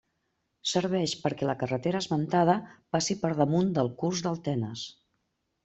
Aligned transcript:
Serveix 0.69 1.13
perquè 1.25 1.49
la 1.49 1.55
carretera 1.59 2.01
esmentada 2.05 2.57
passi 2.97 3.19
per 3.27 3.33
damunt 3.43 3.71
del 3.79 3.93
curs 4.03 4.25
del 4.29 4.43
Tenes. 4.51 4.91